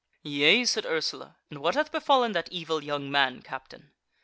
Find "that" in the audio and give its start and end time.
2.31-2.49